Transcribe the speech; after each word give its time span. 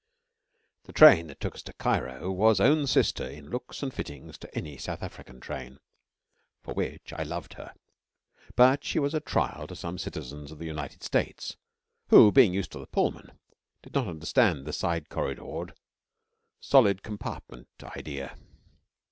The 0.85 0.93
train 0.93 1.27
that 1.27 1.39
took 1.39 1.53
us 1.53 1.61
to 1.61 1.73
Cairo 1.73 2.31
was 2.31 2.59
own 2.59 2.87
sister 2.87 3.23
in 3.23 3.51
looks 3.51 3.83
and 3.83 3.93
fittings 3.93 4.35
to 4.39 4.51
any 4.57 4.75
South 4.79 5.03
African 5.03 5.39
train 5.39 5.77
for 6.63 6.73
which 6.73 7.13
I 7.13 7.21
loved 7.21 7.53
her 7.53 7.75
but 8.55 8.83
she 8.83 8.97
was 8.97 9.13
a 9.13 9.19
trial 9.19 9.67
to 9.67 9.75
some 9.75 9.99
citizens 9.99 10.51
of 10.51 10.57
the 10.57 10.65
United 10.65 11.03
States, 11.03 11.55
who, 12.07 12.31
being 12.31 12.51
used 12.51 12.71
to 12.71 12.79
the 12.79 12.87
Pullman, 12.87 13.33
did 13.83 13.93
not 13.93 14.07
understand 14.07 14.65
the 14.65 14.73
side 14.73 15.07
corridored, 15.07 15.75
solid 16.59 17.03
compartment 17.03 17.67
idea. 17.83 18.35